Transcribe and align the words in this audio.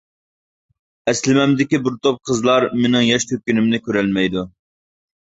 ئەسلىمەمدىكى 1.11 1.79
بىر 1.87 1.99
توپ 2.05 2.17
قىزلار 2.29 2.65
مېنىڭ 2.79 3.05
ياش 3.09 3.29
تۆككىنىمنى 3.33 3.81
كۆرەلمەيدۇ. 3.89 4.47